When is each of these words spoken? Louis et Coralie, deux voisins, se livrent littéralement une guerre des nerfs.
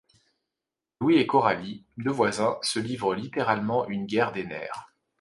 Louis 0.99 1.17
et 1.19 1.27
Coralie, 1.27 1.85
deux 1.99 2.09
voisins, 2.09 2.57
se 2.63 2.79
livrent 2.79 3.13
littéralement 3.13 3.87
une 3.87 4.07
guerre 4.07 4.31
des 4.31 4.47
nerfs. 4.47 4.89